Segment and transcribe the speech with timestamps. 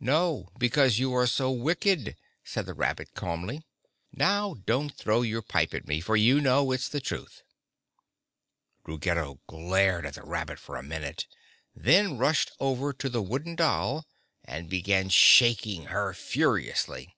[0.00, 3.62] "No, because you are so wicked," said the rabbit calmly.
[4.12, 7.40] "Now, don't throw your pipe at me, for you know it's the truth."
[8.84, 11.26] Ruggedo glared at the rabbit for a minute,
[11.74, 14.04] then rushed over to the wooden doll,
[14.44, 17.16] and began shaking her furiously.